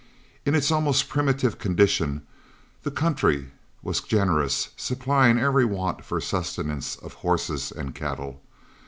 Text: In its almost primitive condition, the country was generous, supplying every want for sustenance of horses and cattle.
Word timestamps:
In 0.47 0.55
its 0.55 0.71
almost 0.71 1.09
primitive 1.09 1.59
condition, 1.59 2.23
the 2.81 2.89
country 2.89 3.51
was 3.83 4.01
generous, 4.01 4.69
supplying 4.75 5.37
every 5.37 5.63
want 5.63 6.03
for 6.03 6.19
sustenance 6.19 6.95
of 6.95 7.13
horses 7.21 7.71
and 7.71 7.93
cattle. 7.93 8.41